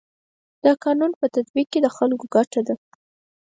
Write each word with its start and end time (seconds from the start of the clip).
د 0.63 0.65
قانون 0.83 1.11
په 1.19 1.25
تطبیق 1.35 1.67
کي 1.71 1.79
د 1.83 1.87
خلکو 1.97 2.25
ګټه 2.35 2.61
ده. 2.67 2.75